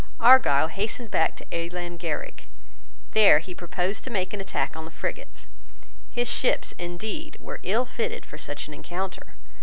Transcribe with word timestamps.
Argyle 0.19 0.69
hastened 0.69 1.11
back 1.11 1.35
to 1.35 1.45
Ealan 1.51 1.99
Ghierig. 1.99 2.45
There 3.11 3.37
he 3.37 3.53
proposed 3.53 4.03
to 4.03 4.09
make 4.09 4.33
an 4.33 4.41
attack 4.41 4.75
on 4.75 4.85
the 4.85 4.89
frigates. 4.89 5.45
His 6.09 6.27
ships, 6.27 6.73
indeed, 6.79 7.37
were 7.39 7.59
ill 7.61 7.85
fitted 7.85 8.25
for 8.25 8.39
such 8.39 8.67
an 8.67 8.73
encounter. 8.73 9.35